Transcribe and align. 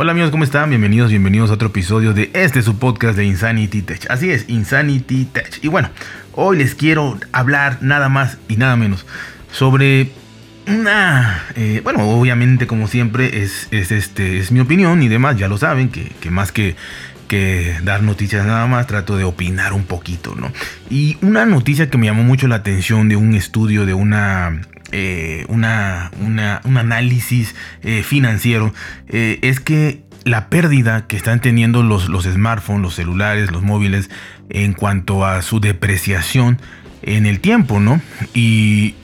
Hola 0.00 0.12
amigos, 0.12 0.30
¿cómo 0.30 0.44
están? 0.44 0.70
Bienvenidos, 0.70 1.10
bienvenidos 1.10 1.50
a 1.50 1.54
otro 1.54 1.70
episodio 1.70 2.14
de 2.14 2.30
este 2.32 2.62
su 2.62 2.78
podcast 2.78 3.16
de 3.16 3.24
Insanity 3.24 3.82
Tech. 3.82 4.06
Así 4.08 4.30
es, 4.30 4.48
Insanity 4.48 5.24
Tech. 5.24 5.58
Y 5.60 5.66
bueno, 5.66 5.90
hoy 6.34 6.58
les 6.58 6.76
quiero 6.76 7.18
hablar 7.32 7.78
nada 7.80 8.08
más 8.08 8.38
y 8.46 8.58
nada 8.58 8.76
menos 8.76 9.06
sobre 9.50 10.12
una... 10.68 11.42
Eh, 11.56 11.80
bueno, 11.82 12.08
obviamente 12.10 12.68
como 12.68 12.86
siempre 12.86 13.42
es, 13.42 13.66
este, 13.72 14.38
es 14.38 14.52
mi 14.52 14.60
opinión 14.60 15.02
y 15.02 15.08
demás, 15.08 15.36
ya 15.36 15.48
lo 15.48 15.58
saben, 15.58 15.88
que, 15.88 16.30
más 16.30 16.52
que 16.52 16.76
que 17.26 17.74
dar 17.82 18.04
noticias 18.04 18.46
nada 18.46 18.68
más, 18.68 18.86
trato 18.86 19.16
de 19.16 19.24
opinar 19.24 19.72
un 19.72 19.84
poquito, 19.84 20.36
¿no? 20.36 20.52
Y 20.90 21.18
una 21.22 21.44
noticia 21.44 21.90
que 21.90 21.98
me 21.98 22.06
llamó 22.06 22.22
mucho 22.22 22.46
la 22.46 22.54
atención 22.54 23.08
de 23.08 23.16
un 23.16 23.34
estudio 23.34 23.84
de 23.84 23.94
una 23.94 24.62
eh, 24.92 25.44
una, 25.48 26.10
un 26.18 26.76
análisis 26.78 27.54
eh, 27.82 28.02
financiero 28.02 28.72
eh, 29.08 29.38
es 29.42 29.60
que 29.60 30.02
la 30.24 30.48
pérdida 30.48 31.06
que 31.06 31.16
están 31.16 31.40
teniendo 31.40 31.82
los, 31.82 32.08
los 32.08 32.24
smartphones, 32.24 32.82
los 32.82 32.94
celulares, 32.94 33.50
los 33.50 33.62
móviles 33.62 34.10
en 34.50 34.72
cuanto 34.72 35.26
a 35.26 35.42
su 35.42 35.60
depreciación 35.60 36.60
en 37.02 37.26
el 37.26 37.40
tiempo, 37.40 37.80
¿no? 37.80 38.00
Y 38.34 38.94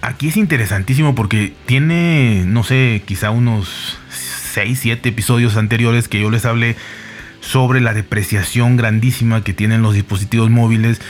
aquí 0.00 0.28
es 0.28 0.36
interesantísimo 0.36 1.14
porque 1.14 1.52
tiene, 1.66 2.44
no 2.46 2.64
sé, 2.64 3.02
quizá 3.04 3.30
unos 3.30 3.98
6, 4.54 4.78
7 4.80 5.08
episodios 5.08 5.56
anteriores 5.56 6.08
que 6.08 6.20
yo 6.20 6.30
les 6.30 6.44
hablé 6.44 6.76
sobre 7.40 7.80
la 7.80 7.94
depreciación 7.94 8.76
grandísima 8.76 9.42
que 9.42 9.52
tienen 9.52 9.82
los 9.82 9.94
dispositivos 9.94 10.50
móviles 10.50 11.00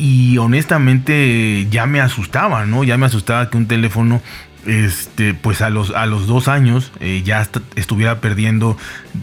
y 0.00 0.38
honestamente 0.38 1.66
ya 1.70 1.84
me 1.84 2.00
asustaba, 2.00 2.64
¿no? 2.64 2.84
Ya 2.84 2.96
me 2.96 3.04
asustaba 3.04 3.50
que 3.50 3.58
un 3.58 3.66
teléfono 3.66 4.22
este, 4.66 5.34
pues 5.34 5.60
a 5.60 5.68
los, 5.68 5.90
a 5.90 6.06
los 6.06 6.26
dos 6.26 6.48
años 6.48 6.90
eh, 7.00 7.20
ya 7.22 7.46
estuviera 7.76 8.18
perdiendo. 8.22 8.78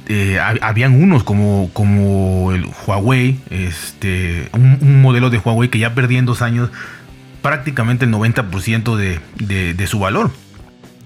Eh, 0.07 0.39
habían 0.61 0.93
unos 1.01 1.23
como, 1.23 1.71
como 1.73 2.51
el 2.51 2.67
Huawei, 2.85 3.39
este, 3.49 4.49
un, 4.53 5.01
modelo 5.01 5.31
de 5.31 5.39
Huawei 5.39 5.69
que 5.69 5.79
ya 5.79 5.95
perdía 5.95 6.19
en 6.19 6.27
dos 6.27 6.43
años 6.43 6.69
prácticamente 7.41 8.05
el 8.05 8.11
90% 8.11 8.95
de, 8.95 9.73
de, 9.73 9.87
su 9.87 9.97
valor. 9.97 10.29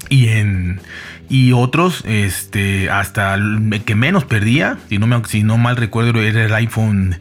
Y, 0.09 0.27
en, 0.27 0.81
y 1.29 1.53
otros, 1.53 2.03
este, 2.05 2.89
hasta 2.89 3.37
que 3.85 3.95
menos 3.95 4.25
perdía, 4.25 4.79
si 4.89 4.97
no, 4.97 5.07
me, 5.07 5.23
si 5.29 5.43
no 5.43 5.57
mal 5.57 5.77
recuerdo, 5.77 6.21
era 6.21 6.43
el 6.43 6.53
iPhone 6.53 7.15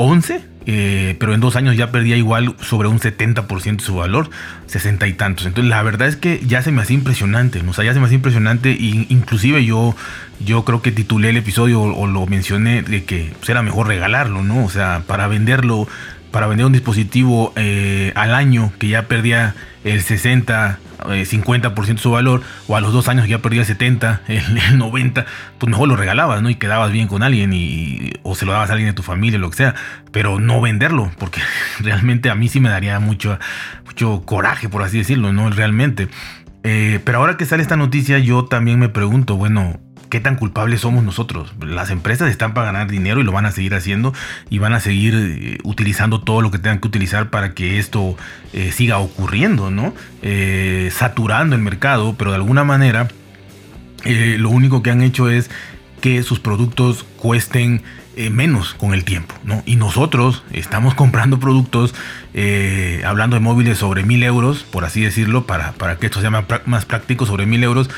11 0.00 0.50
eh, 0.66 1.16
pero 1.18 1.34
en 1.34 1.40
dos 1.40 1.56
años 1.56 1.76
ya 1.76 1.90
perdía 1.90 2.16
igual 2.16 2.54
sobre 2.60 2.88
un 2.88 3.00
70% 3.00 3.76
de 3.76 3.82
su 3.82 3.96
valor, 3.96 4.30
60 4.66 5.06
y 5.08 5.14
tantos. 5.14 5.46
Entonces 5.46 5.70
la 5.70 5.82
verdad 5.82 6.06
es 6.06 6.16
que 6.16 6.40
ya 6.46 6.62
se 6.62 6.70
me 6.70 6.82
hacía 6.82 6.94
impresionante, 6.94 7.62
o 7.66 7.72
sea, 7.72 7.84
ya 7.84 7.94
se 7.94 8.00
me 8.00 8.06
hacía 8.06 8.16
impresionante, 8.16 8.70
e 8.72 9.06
inclusive 9.08 9.64
yo, 9.64 9.96
yo 10.38 10.64
creo 10.64 10.82
que 10.82 10.92
titulé 10.92 11.30
el 11.30 11.38
episodio 11.38 11.80
o, 11.82 12.06
lo 12.06 12.26
mencioné 12.26 12.82
de 12.82 13.04
que 13.04 13.32
pues, 13.38 13.48
era 13.48 13.62
mejor 13.62 13.88
regalarlo, 13.88 14.42
¿no? 14.42 14.64
O 14.64 14.70
sea, 14.70 15.02
para 15.06 15.28
venderlo, 15.28 15.88
para 16.30 16.46
vender 16.46 16.66
un 16.66 16.72
dispositivo 16.72 17.52
eh, 17.56 18.12
al 18.14 18.34
año 18.34 18.72
que 18.78 18.88
ya 18.88 19.08
perdía 19.08 19.54
el 19.84 20.02
60 20.02 20.78
50% 21.00 21.90
eh, 21.90 21.94
de 21.94 21.98
su 21.98 22.10
valor, 22.10 22.42
o 22.68 22.76
a 22.76 22.80
los 22.80 22.92
dos 22.92 23.08
años 23.08 23.28
ya 23.28 23.38
perdía 23.38 23.60
el 23.60 23.66
70, 23.66 24.22
el, 24.28 24.78
90, 24.78 25.26
pues 25.58 25.70
mejor 25.70 25.88
lo 25.88 25.96
regalabas, 25.96 26.42
¿no? 26.42 26.50
Y 26.50 26.56
quedabas 26.56 26.92
bien 26.92 27.08
con 27.08 27.22
alguien, 27.22 27.52
y, 27.52 28.12
o 28.22 28.34
se 28.34 28.46
lo 28.46 28.52
dabas 28.52 28.70
a 28.70 28.74
alguien 28.74 28.90
de 28.90 28.94
tu 28.94 29.02
familia, 29.02 29.38
lo 29.38 29.50
que 29.50 29.56
sea, 29.56 29.74
pero 30.12 30.40
no 30.40 30.60
venderlo, 30.60 31.10
porque 31.18 31.40
realmente 31.80 32.30
a 32.30 32.34
mí 32.34 32.48
sí 32.48 32.60
me 32.60 32.68
daría 32.68 32.98
mucho, 33.00 33.38
mucho 33.86 34.22
coraje, 34.24 34.68
por 34.68 34.82
así 34.82 34.98
decirlo, 34.98 35.32
¿no? 35.32 35.50
Realmente. 35.50 36.08
Eh, 36.62 37.00
pero 37.04 37.18
ahora 37.18 37.38
que 37.38 37.46
sale 37.46 37.62
esta 37.62 37.76
noticia, 37.76 38.18
yo 38.18 38.44
también 38.44 38.78
me 38.78 38.90
pregunto, 38.90 39.36
bueno, 39.36 39.80
qué 40.10 40.20
tan 40.20 40.36
culpables 40.36 40.82
somos 40.82 41.02
nosotros. 41.02 41.54
Las 41.64 41.90
empresas 41.90 42.28
están 42.28 42.52
para 42.52 42.66
ganar 42.66 42.90
dinero 42.90 43.20
y 43.20 43.24
lo 43.24 43.32
van 43.32 43.46
a 43.46 43.52
seguir 43.52 43.74
haciendo 43.74 44.12
y 44.50 44.58
van 44.58 44.74
a 44.74 44.80
seguir 44.80 45.14
eh, 45.16 45.58
utilizando 45.62 46.20
todo 46.20 46.42
lo 46.42 46.50
que 46.50 46.58
tengan 46.58 46.80
que 46.80 46.88
utilizar 46.88 47.30
para 47.30 47.54
que 47.54 47.78
esto 47.78 48.16
eh, 48.52 48.72
siga 48.72 48.98
ocurriendo, 48.98 49.70
¿no? 49.70 49.94
Eh, 50.20 50.90
saturando 50.92 51.56
el 51.56 51.62
mercado, 51.62 52.16
pero 52.18 52.32
de 52.32 52.36
alguna 52.36 52.64
manera 52.64 53.08
lo 54.02 54.48
único 54.48 54.82
que 54.82 54.90
han 54.90 55.02
hecho 55.02 55.28
es 55.28 55.50
que 56.00 56.22
sus 56.22 56.40
productos 56.40 57.04
cuesten 57.18 57.82
menos 58.30 58.72
con 58.72 58.94
el 58.94 59.04
tiempo, 59.04 59.34
¿no? 59.44 59.62
Y 59.66 59.76
nosotros 59.76 60.42
estamos 60.52 60.94
comprando 60.94 61.38
productos, 61.38 61.94
hablando 63.04 63.36
de 63.36 63.40
móviles 63.40 63.76
sobre 63.76 64.02
mil 64.02 64.22
euros, 64.22 64.62
por 64.62 64.86
así 64.86 65.02
decirlo, 65.02 65.44
para, 65.46 65.72
para 65.72 65.96
que 65.96 66.06
esto 66.06 66.22
sea 66.22 66.30
más, 66.30 66.44
más 66.64 66.86
práctico, 66.86 67.26
sobre 67.26 67.44
mil 67.44 67.62
euros, 67.62 67.90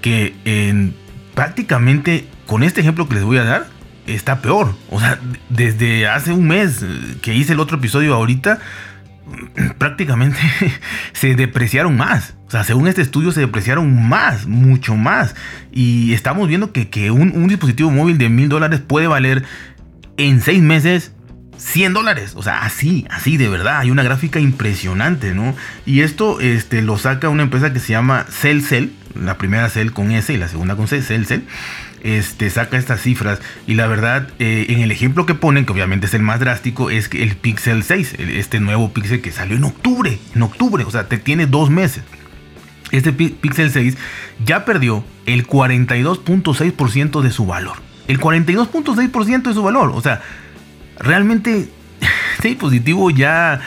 que 0.00 0.36
en 0.44 0.94
prácticamente 1.38 2.26
con 2.46 2.64
este 2.64 2.80
ejemplo 2.80 3.08
que 3.08 3.14
les 3.14 3.22
voy 3.22 3.38
a 3.38 3.44
dar, 3.44 3.68
está 4.08 4.42
peor. 4.42 4.74
O 4.90 4.98
sea, 4.98 5.20
desde 5.48 6.08
hace 6.08 6.32
un 6.32 6.48
mes 6.48 6.84
que 7.22 7.32
hice 7.32 7.52
el 7.52 7.60
otro 7.60 7.76
episodio 7.76 8.12
ahorita, 8.12 8.58
prácticamente 9.78 10.36
se 11.12 11.36
depreciaron 11.36 11.96
más. 11.96 12.34
O 12.48 12.50
sea, 12.50 12.64
según 12.64 12.88
este 12.88 13.02
estudio 13.02 13.30
se 13.30 13.38
depreciaron 13.38 14.08
más, 14.08 14.48
mucho 14.48 14.96
más. 14.96 15.36
Y 15.70 16.12
estamos 16.12 16.48
viendo 16.48 16.72
que, 16.72 17.12
un, 17.12 17.46
dispositivo 17.46 17.92
móvil 17.92 18.18
de 18.18 18.30
mil 18.30 18.48
dólares 18.48 18.80
puede 18.84 19.06
valer 19.06 19.44
en 20.16 20.40
seis 20.40 20.60
meses 20.60 21.12
100 21.56 21.92
dólares. 21.92 22.32
O 22.34 22.42
sea, 22.42 22.64
así, 22.64 23.06
así 23.10 23.36
de 23.36 23.48
verdad. 23.48 23.78
Hay 23.78 23.92
una 23.92 24.02
gráfica 24.02 24.40
impresionante, 24.40 25.34
¿no? 25.34 25.54
Y 25.86 26.00
esto 26.00 26.40
este, 26.40 26.82
lo 26.82 26.98
saca 26.98 27.28
una 27.28 27.44
empresa 27.44 27.72
que 27.72 27.78
se 27.78 27.92
llama 27.92 28.26
Cell 28.28 28.60
La 29.22 29.38
primera 29.38 29.68
Cell 29.68 29.90
con 29.90 30.10
S 30.10 30.32
y 30.32 30.36
la 30.36 30.48
segunda 30.48 30.76
con 30.76 30.88
C, 30.88 31.02
Cell 31.02 31.24
Este, 32.02 32.50
saca 32.50 32.76
estas 32.76 33.00
cifras. 33.00 33.40
Y 33.66 33.74
la 33.74 33.86
verdad 33.86 34.28
eh, 34.38 34.66
en 34.68 34.80
el 34.80 34.90
ejemplo 34.90 35.26
que 35.26 35.34
ponen 35.34 35.66
que 35.66 35.72
obviamente 35.72 36.06
es 36.06 36.14
el 36.14 36.22
más 36.22 36.40
drástico 36.40 36.90
es 36.90 37.08
que 37.08 37.22
el 37.22 37.36
Pixel 37.36 37.82
6 37.82 38.14
este 38.18 38.60
nuevo 38.60 38.92
Pixel 38.92 39.20
que 39.20 39.32
salió 39.32 39.56
en 39.56 39.64
octubre 39.64 40.18
en 40.34 40.42
octubre 40.42 40.84
o 40.84 40.90
sea 40.90 41.08
te 41.08 41.18
tiene 41.18 41.46
dos 41.46 41.70
meses. 41.70 42.04
Este 42.90 43.12
Pixel 43.12 43.70
6 43.70 43.96
ya 44.44 44.64
perdió 44.64 45.04
el 45.26 45.46
42.6% 45.46 47.20
de 47.20 47.30
su 47.30 47.46
valor. 47.46 47.76
El 48.06 48.18
42.6% 48.18 49.42
de 49.42 49.54
su 49.54 49.62
valor 49.62 49.92
o 49.94 50.00
sea 50.00 50.22
realmente 50.98 51.68
este 52.36 52.48
dispositivo 52.48 53.10
ya, 53.10 53.60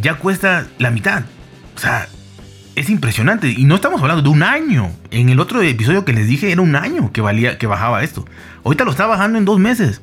ya 0.00 0.14
cuesta 0.14 0.66
la 0.78 0.90
mitad. 0.90 1.24
O 1.76 1.78
sea, 1.78 2.08
es 2.80 2.88
impresionante. 2.88 3.48
Y 3.50 3.64
no 3.64 3.74
estamos 3.74 4.00
hablando 4.00 4.22
de 4.22 4.30
un 4.30 4.42
año. 4.42 4.90
En 5.10 5.28
el 5.28 5.38
otro 5.38 5.60
episodio 5.62 6.04
que 6.04 6.14
les 6.14 6.26
dije 6.26 6.50
era 6.50 6.62
un 6.62 6.74
año 6.74 7.12
que 7.12 7.20
valía, 7.20 7.58
que 7.58 7.66
bajaba 7.66 8.02
esto. 8.02 8.26
Ahorita 8.64 8.84
lo 8.84 8.90
está 8.90 9.06
bajando 9.06 9.38
en 9.38 9.44
dos 9.44 9.58
meses. 9.58 10.00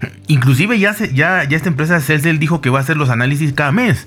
Inclusive 0.26 0.78
ya, 0.78 0.94
ya, 1.12 1.42
esta 1.42 1.68
empresa 1.68 2.00
Celcel 2.00 2.38
dijo 2.38 2.60
que 2.60 2.70
va 2.70 2.78
a 2.78 2.82
hacer 2.82 2.98
los 2.98 3.08
análisis 3.08 3.54
cada 3.54 3.72
mes. 3.72 4.06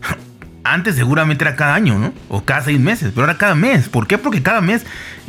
Antes 0.64 0.94
seguramente 0.94 1.44
era 1.44 1.54
cada 1.54 1.74
año, 1.74 1.98
¿no? 1.98 2.14
O 2.28 2.44
cada 2.44 2.62
seis 2.62 2.80
meses, 2.80 3.12
pero 3.14 3.26
ahora 3.26 3.36
cada 3.36 3.54
mes. 3.54 3.90
¿Por 3.90 4.06
qué? 4.06 4.16
Porque 4.16 4.42
cada 4.42 4.62
mes 4.62 4.86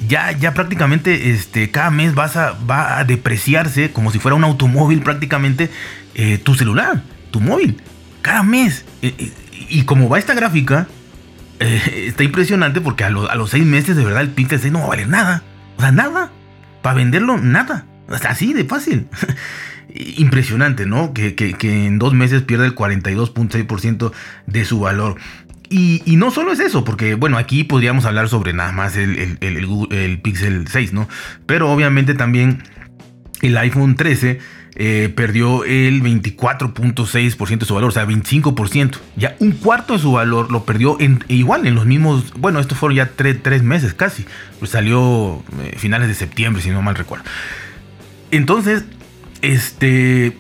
ya, 0.08 0.32
ya 0.32 0.54
prácticamente, 0.54 1.32
este, 1.32 1.70
cada 1.70 1.92
mes 1.92 2.16
vas 2.16 2.38
a, 2.38 2.54
va 2.70 2.98
a 2.98 3.04
depreciarse 3.04 3.92
como 3.92 4.12
si 4.12 4.20
fuera 4.20 4.36
un 4.36 4.44
automóvil 4.46 5.02
prácticamente 5.02 5.70
eh, 6.16 6.38
tu 6.38 6.56
celular, 6.56 7.02
tu 7.30 7.42
móvil, 7.42 7.82
cada 8.22 8.44
mes. 8.44 8.86
Eh, 9.02 9.16
eh, 9.18 9.32
y 9.70 9.84
como 9.84 10.08
va 10.08 10.20
esta 10.20 10.34
gráfica, 10.34 10.88
está 11.62 12.24
impresionante 12.24 12.82
porque 12.82 13.04
a, 13.04 13.10
los 13.10 13.50
seis 13.50 13.66
meses 13.66 13.96
de 13.96 14.04
verdad 14.04 14.22
el 14.22 14.30
Pixel 14.30 14.60
6 14.60 14.74
no 14.74 14.80
va 14.80 14.86
a 14.86 14.90
valer 14.90 15.08
nada. 15.08 15.44
O 15.78 15.82
sea, 15.82 15.92
nada. 15.92 16.32
Para 16.82 16.96
venderlo, 16.96 17.38
nada. 17.38 17.86
Así 18.08 18.54
de 18.54 18.66
fácil. 18.66 19.08
impresionante, 19.94 20.86
¿no? 20.86 21.14
Que, 21.14 21.36
en 21.62 22.00
dos 22.00 22.14
meses 22.14 22.42
pierde 22.44 22.66
el 22.66 22.76
42.6% 22.76 24.12
de 24.48 24.66
su 24.66 24.80
valor. 24.80 25.16
Y, 25.70 26.04
no 26.18 26.32
solo 26.32 26.52
es 26.52 26.60
eso, 26.60 26.84
porque 26.84 27.16
bueno, 27.16 27.38
aquí 27.38 27.64
podríamos 27.64 28.04
hablar 28.06 28.28
sobre 28.28 28.52
nada 28.52 28.74
más 28.74 28.98
el, 28.98 29.38
el, 29.40 30.22
Pixel 30.22 30.68
6, 30.68 30.92
¿no? 30.92 31.08
Pero 31.46 31.72
obviamente 31.72 32.14
también 32.14 32.64
el 33.42 33.58
iPhone 33.58 33.96
13 33.96 34.40
eh, 34.76 35.12
perdió 35.14 35.66
el 35.66 36.02
24.6% 36.02 37.60
de 37.60 37.66
su 37.66 37.76
valor, 37.76 37.90
o 37.90 37.92
sea, 37.92 38.06
25%. 38.06 38.98
Ya 39.18 39.36
un 39.40 39.52
cuarto 39.52 39.94
de 39.94 40.00
su 40.00 40.14
valor 40.14 40.52
lo 40.52 40.64
perdió 40.64 40.98
en, 41.00 41.24
igual 41.28 41.68
en 41.68 41.76
los 41.76 41.86
mismos, 41.86 42.34
bueno, 42.38 42.60
estos 42.60 42.78
fueron 42.78 42.96
ya 42.96 43.12
tres, 43.16 43.64
meses 43.64 43.94
casi. 43.94 44.26
Pues 44.60 44.72
salió 44.72 45.44
eh, 45.62 45.76
finales 45.78 46.08
de 46.08 46.16
septiembre, 46.16 46.62
si 46.62 46.70
no 46.70 46.82
mal 46.82 46.96
recuerdo. 46.96 47.26
Entonces, 48.32 48.86
este, 49.42 50.38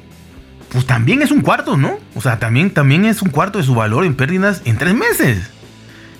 pues 0.70 0.86
también 0.86 1.22
es 1.22 1.32
un 1.32 1.42
cuarto, 1.42 1.76
¿no? 1.76 2.00
O 2.16 2.22
sea, 2.22 2.40
también, 2.40 2.72
también 2.72 3.06
es 3.06 3.22
un 3.22 3.30
cuarto 3.30 3.58
de 3.58 3.66
su 3.66 3.76
valor 3.76 4.06
en 4.06 4.16
pérdidas 4.16 4.62
en 4.64 4.78
tres 4.78 4.96
meses. 4.96 5.52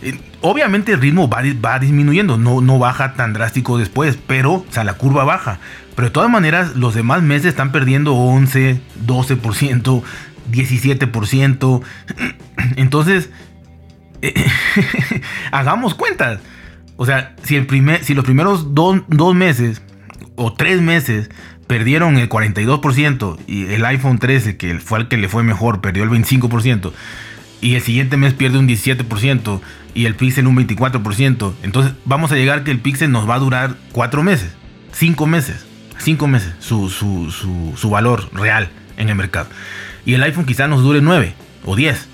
Eh, 0.02 0.20
obviamente 0.42 0.94
el 0.94 1.02
ritmo 1.02 1.30
va, 1.30 1.80
disminuyendo, 1.80 2.38
no, 2.38 2.62
no 2.62 2.80
baja 2.80 3.14
tan 3.14 3.34
drástico 3.34 3.78
después, 3.78 4.18
pero, 4.28 4.54
o 4.54 4.66
sea, 4.70 4.84
la 4.84 4.94
curva 4.94 5.24
baja. 5.24 5.60
Pero 5.96 6.08
de 6.08 6.14
todas 6.14 6.30
maneras, 6.30 6.76
los 6.76 6.96
demás 6.96 7.22
meses 7.22 7.48
están 7.48 7.72
perdiendo 7.72 8.16
11, 8.16 8.82
12%, 9.06 10.04
17%. 10.52 11.82
Entonces, 12.76 13.30
hagamos 15.52 15.96
cuentas. 15.96 16.40
O 16.98 17.06
sea, 17.06 17.36
si, 17.44 17.56
el 17.56 17.68
si 18.04 18.14
los 18.14 18.26
primeros 18.26 18.74
dos 18.76 19.36
meses 19.36 19.82
o 20.36 20.54
tres 20.54 20.82
meses 20.82 21.30
perdieron 21.68 22.18
el 22.18 22.28
42% 22.28 23.38
y 23.48 23.66
el 23.68 23.86
iPhone 23.86 24.20
13, 24.20 24.58
que 24.58 24.78
fue 24.80 25.00
el 25.00 25.08
que 25.08 25.18
le 25.18 25.30
fue 25.30 25.42
mejor, 25.42 25.82
perdió 25.82 26.04
el 26.04 26.10
25%, 26.10 26.92
y 27.62 27.76
el 27.76 27.82
siguiente 27.82 28.18
mes 28.18 28.34
pierde 28.34 28.58
un 28.58 28.68
17% 28.68 29.62
y 29.94 30.06
el 30.06 30.16
Pixel 30.16 30.48
un 30.48 30.56
24%, 30.56 31.54
entonces 31.64 31.94
vamos 32.06 32.32
a 32.32 32.36
llegar 32.36 32.64
que 32.64 32.72
el 32.72 32.80
Pixel 32.80 33.12
nos 33.12 33.30
va 33.30 33.36
a 33.36 33.40
durar 33.40 33.76
cuatro 33.92 34.24
meses, 34.24 34.52
cinco 34.92 35.28
meses, 35.28 35.66
cinco 35.98 36.28
meses 36.28 36.54
su, 36.60 36.90
su, 36.90 37.32
su, 37.76 37.90
valor 37.90 38.30
real 38.34 38.70
en 38.98 39.10
el 39.10 39.16
mercado. 39.16 39.48
Y 40.06 40.14
el 40.14 40.24
iPhone 40.24 40.46
quizá 40.46 40.68
nos 40.68 40.82
dure 40.82 41.02
9 41.02 41.34
o 41.66 41.76
10. 41.76 42.08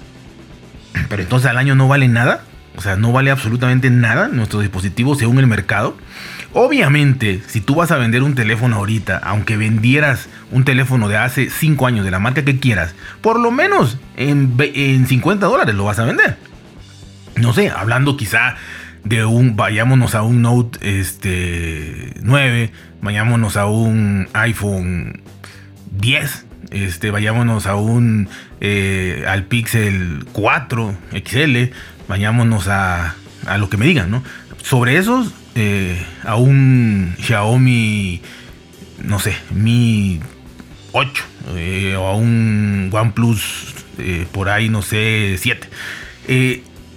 Pero 1.09 1.21
entonces 1.21 1.49
al 1.49 1.57
año 1.57 1.75
no 1.75 1.87
vale 1.87 2.07
nada. 2.07 2.43
O 2.75 2.81
sea, 2.81 2.95
no 2.95 3.11
vale 3.11 3.31
absolutamente 3.31 3.89
nada 3.89 4.27
nuestro 4.27 4.59
dispositivo 4.59 5.15
según 5.15 5.39
el 5.39 5.47
mercado. 5.47 5.97
Obviamente, 6.53 7.41
si 7.47 7.59
tú 7.59 7.75
vas 7.75 7.91
a 7.91 7.97
vender 7.97 8.23
un 8.23 8.35
teléfono 8.35 8.77
ahorita, 8.77 9.17
aunque 9.17 9.57
vendieras 9.57 10.29
un 10.51 10.63
teléfono 10.63 11.07
de 11.07 11.17
hace 11.17 11.49
5 11.49 11.87
años 11.87 12.05
de 12.05 12.11
la 12.11 12.19
marca 12.19 12.45
que 12.45 12.59
quieras, 12.59 12.93
por 13.21 13.39
lo 13.39 13.51
menos 13.51 13.97
en, 14.15 14.53
en 14.59 15.07
50 15.07 15.45
dólares 15.45 15.75
lo 15.75 15.85
vas 15.85 15.99
a 15.99 16.05
vender. 16.05 16.37
No 17.37 17.53
sé, 17.53 17.69
hablando 17.69 18.17
quizá 18.17 18.55
de 19.03 19.25
un, 19.25 19.55
vayámonos 19.55 20.15
a 20.15 20.23
un 20.23 20.41
Note 20.41 20.79
este, 20.99 22.13
9, 22.21 22.71
vayámonos 23.01 23.57
a 23.57 23.67
un 23.67 24.27
iPhone 24.33 25.21
10, 25.91 26.45
este, 26.71 27.11
vayámonos 27.11 27.67
a 27.67 27.75
un, 27.75 28.27
eh, 28.59 29.23
al 29.27 29.43
Pixel 29.43 30.25
4 30.33 30.97
XL, 31.25 31.57
vayámonos 32.07 32.67
a, 32.67 33.15
a 33.45 33.57
lo 33.57 33.69
que 33.69 33.77
me 33.77 33.85
digan, 33.85 34.09
¿no? 34.09 34.23
Sobre 34.63 34.97
esos, 34.97 35.33
eh, 35.55 36.03
a 36.23 36.35
un 36.35 37.15
Xiaomi, 37.19 38.21
no 39.03 39.19
sé, 39.19 39.35
Mi 39.51 40.19
8 40.91 41.23
eh, 41.55 41.95
o 41.97 42.07
a 42.07 42.15
un 42.15 42.89
OnePlus 42.91 43.75
por 44.31 44.49
ahí, 44.49 44.69
no 44.69 44.81
sé, 44.81 45.35
7. 45.39 45.69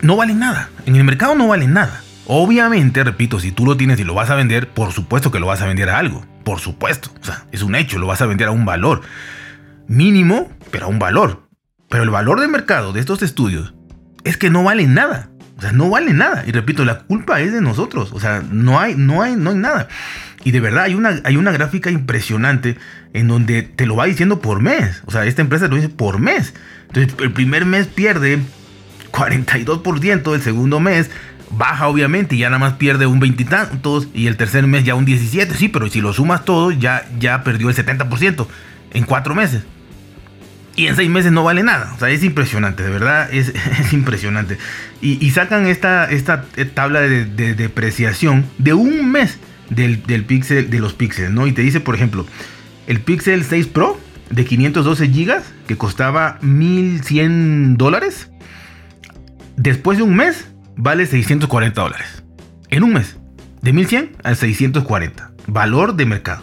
No 0.02 0.16
valen 0.16 0.38
nada. 0.38 0.70
En 0.86 0.96
el 0.96 1.04
mercado 1.04 1.34
no 1.34 1.48
valen 1.48 1.72
nada. 1.72 2.02
Obviamente, 2.26 3.02
repito, 3.02 3.40
si 3.40 3.52
tú 3.52 3.66
lo 3.66 3.76
tienes 3.76 3.98
y 4.00 4.04
lo 4.04 4.14
vas 4.14 4.30
a 4.30 4.34
vender, 4.34 4.68
por 4.68 4.92
supuesto 4.92 5.30
que 5.30 5.40
lo 5.40 5.46
vas 5.46 5.62
a 5.62 5.66
vender 5.66 5.90
a 5.90 5.98
algo. 5.98 6.24
Por 6.44 6.60
supuesto. 6.60 7.10
O 7.20 7.24
sea, 7.24 7.44
es 7.52 7.62
un 7.62 7.74
hecho, 7.74 7.98
lo 7.98 8.06
vas 8.06 8.22
a 8.22 8.26
vender 8.26 8.48
a 8.48 8.52
un 8.52 8.64
valor 8.64 9.02
mínimo, 9.88 10.48
pero 10.70 10.86
a 10.86 10.88
un 10.88 10.98
valor. 10.98 11.48
Pero 11.88 12.04
el 12.04 12.10
valor 12.10 12.40
de 12.40 12.48
mercado 12.48 12.92
de 12.92 13.00
estos 13.00 13.22
estudios 13.22 13.74
es 14.24 14.36
que 14.36 14.50
no 14.50 14.62
valen 14.62 14.94
nada. 14.94 15.30
O 15.58 15.60
sea, 15.60 15.72
no 15.72 15.90
vale 15.90 16.14
nada. 16.14 16.44
Y 16.46 16.52
repito, 16.52 16.84
la 16.84 17.00
culpa 17.00 17.40
es 17.40 17.52
de 17.52 17.60
nosotros. 17.60 18.12
O 18.12 18.20
sea, 18.20 18.42
no 18.48 18.78
hay, 18.78 18.94
no 18.94 19.22
hay, 19.22 19.36
no 19.36 19.50
hay 19.50 19.56
nada. 19.56 19.88
Y 20.44 20.52
de 20.52 20.60
verdad 20.60 20.84
hay 20.84 20.94
una, 20.94 21.20
hay 21.24 21.36
una 21.36 21.52
gráfica 21.52 21.90
impresionante 21.90 22.78
en 23.12 23.28
donde 23.28 23.62
te 23.62 23.86
lo 23.86 23.96
va 23.96 24.06
diciendo 24.06 24.40
por 24.40 24.60
mes. 24.60 25.02
O 25.04 25.10
sea, 25.10 25.26
esta 25.26 25.42
empresa 25.42 25.68
lo 25.68 25.76
dice 25.76 25.88
por 25.88 26.18
mes. 26.18 26.54
Entonces, 26.86 27.14
el 27.20 27.32
primer 27.32 27.66
mes 27.66 27.88
pierde 27.88 28.40
42%, 29.12 30.34
el 30.34 30.42
segundo 30.42 30.80
mes 30.80 31.10
baja 31.50 31.88
obviamente 31.88 32.36
y 32.36 32.38
ya 32.38 32.48
nada 32.48 32.60
más 32.60 32.74
pierde 32.74 33.06
un 33.06 33.18
veintitantos 33.18 34.08
y 34.14 34.28
el 34.28 34.36
tercer 34.36 34.66
mes 34.66 34.84
ya 34.84 34.94
un 34.94 35.04
17. 35.04 35.54
Sí, 35.54 35.68
pero 35.68 35.88
si 35.88 36.00
lo 36.00 36.12
sumas 36.12 36.44
todo, 36.44 36.70
ya, 36.70 37.06
ya 37.18 37.42
perdió 37.42 37.68
el 37.68 37.76
70% 37.76 38.46
en 38.92 39.04
cuatro 39.04 39.34
meses 39.34 39.64
y 40.76 40.86
en 40.86 40.96
seis 40.96 41.10
meses 41.10 41.30
no 41.30 41.44
vale 41.44 41.62
nada. 41.62 41.92
O 41.94 41.98
sea, 41.98 42.08
es 42.08 42.24
impresionante, 42.24 42.82
de 42.82 42.90
verdad, 42.90 43.28
es, 43.32 43.52
impresionante. 43.92 44.56
Y, 45.02 45.30
sacan 45.30 45.66
esta, 45.66 46.10
esta 46.10 46.44
tabla 46.74 47.00
de, 47.00 47.54
depreciación 47.54 48.46
de 48.58 48.72
un 48.72 49.10
mes 49.10 49.38
del, 49.68 50.02
del 50.06 50.24
pixel, 50.24 50.70
de 50.70 50.78
los 50.78 50.94
píxeles, 50.94 51.30
¿no? 51.30 51.46
Y 51.46 51.52
te 51.52 51.62
dice, 51.62 51.80
por 51.80 51.94
ejemplo, 51.94 52.26
el 52.86 53.00
Pixel 53.00 53.44
6 53.44 53.66
Pro 53.68 54.00
de 54.30 54.44
512 54.44 55.06
GB 55.08 55.42
que 55.66 55.76
costaba 55.76 56.38
1100 56.42 57.76
dólares, 57.76 58.29
después 59.60 59.98
de 59.98 60.04
un 60.04 60.16
mes 60.16 60.48
vale 60.76 61.06
640 61.06 61.80
dólares. 61.80 62.22
En 62.70 62.82
un 62.82 62.94
mes, 62.94 63.16
de 63.62 63.72
1100 63.72 64.16
a 64.22 64.34
640. 64.34 65.32
Valor 65.46 65.94
de 65.94 66.06
mercado. 66.06 66.42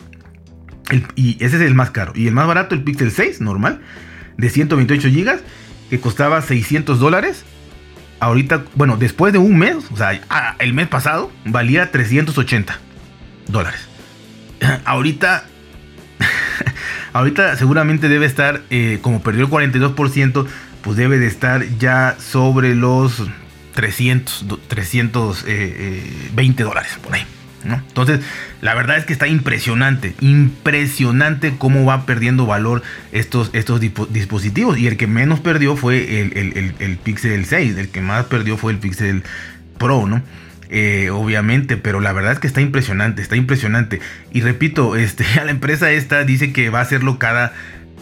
y 1.16 1.44
ese 1.44 1.58
es 1.58 1.62
el 1.64 1.76
más 1.76 1.92
caro. 1.92 2.14
Y 2.16 2.28
el 2.28 2.34
más 2.34 2.48
barato, 2.48 2.76
el 2.76 2.84
Pixel 2.84 3.12
6 3.12 3.42
normal, 3.42 3.82
de 4.38 4.50
128 4.50 5.10
GB 5.10 5.40
que 5.90 6.00
costaba 6.00 6.42
600 6.42 7.00
dólares. 7.00 7.44
Ahorita, 8.20 8.66
bueno, 8.76 8.98
después 8.98 9.34
de 9.34 9.40
un 9.40 9.58
mes, 9.58 9.76
o 9.92 9.98
sea, 9.98 10.20
el 10.60 10.74
mes 10.74 10.88
pasado, 10.88 11.32
valía 11.46 11.92
380 11.92 12.80
dólares. 13.48 13.88
Ahorita, 14.86 15.46
ahorita 17.14 17.56
seguramente 17.58 18.10
debe 18.10 18.26
estar, 18.26 18.62
eh, 18.70 19.00
como 19.02 19.22
perdió 19.22 19.46
el 19.46 19.52
42%, 19.52 20.48
pues 20.88 20.96
debe 20.96 21.18
de 21.18 21.28
estar 21.28 21.66
ya 21.80 22.16
sobre 22.18 22.74
los 22.74 23.22
300, 23.74 24.48
320 24.70 25.52
eh, 25.52 26.06
eh, 26.34 26.64
dólares 26.64 26.98
por 27.04 27.14
ahí. 27.14 27.26
Entonces, 27.66 28.22
la 28.62 28.74
verdad 28.74 28.96
es 28.96 29.04
que 29.04 29.12
está 29.12 29.28
impresionante, 29.28 30.16
impresionante 30.22 31.56
cómo 31.58 31.84
va 31.84 32.06
perdiendo 32.06 32.46
valor 32.46 32.84
estos, 33.12 33.50
estos 33.52 33.82
dispositivos. 33.82 34.78
Y 34.78 34.88
el 34.88 34.96
que 34.96 35.08
menos 35.08 35.42
perdió 35.42 35.76
fue 35.76 36.22
el, 36.22 36.98
Pixel 37.04 37.44
6, 37.44 37.76
el 37.76 37.90
que 37.90 38.00
más 38.00 38.28
perdió 38.28 38.56
fue 38.56 38.72
el 38.72 38.78
Pixel 38.78 39.24
Pro, 39.78 40.08
¿no? 40.08 40.22
Eh, 40.70 41.10
obviamente, 41.12 41.76
pero 41.76 42.00
la 42.00 42.14
verdad 42.14 42.32
es 42.32 42.40
que 42.40 42.48
está 42.48 42.62
impresionante, 42.62 43.22
está 43.22 43.36
impresionante. 43.36 44.00
Y 44.32 44.40
repito, 44.40 44.96
este, 44.96 45.26
la 45.36 45.52
empresa 45.52 45.92
esta 45.92 46.24
dice 46.24 46.54
que 46.54 46.70
va 46.70 46.80
a 46.80 46.84
hacerlo 46.84 47.20
cada, 47.20 47.52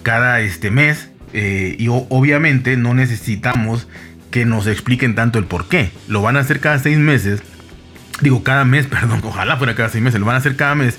cada 0.04 0.40
este 0.42 0.70
mes. 0.70 1.10
Eh, 1.38 1.76
y 1.78 1.90
obviamente 1.90 2.78
no 2.78 2.94
necesitamos 2.94 3.88
que 4.32 4.46
nos 4.46 4.68
expliquen 4.68 5.16
tanto 5.16 5.38
el 5.38 5.46
por 5.46 5.68
qué. 5.68 5.92
Lo 6.08 6.22
van 6.22 6.38
a 6.38 6.40
hacer 6.40 6.60
cada 6.60 6.80
seis 6.80 6.98
meses 6.98 7.44
digo 8.22 8.44
cada 8.44 8.66
mes, 8.66 8.88
perdón, 8.88 9.22
ojalá 9.24 9.58
fuera 9.58 9.76
cada 9.76 9.90
seis 9.90 10.04
meses, 10.04 10.20
lo 10.20 10.26
van 10.26 10.36
a 10.36 10.40
hacer 10.40 10.56
cada 10.56 10.76
mes, 10.76 10.98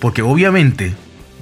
porque 0.00 0.22
obviamente 0.22 0.94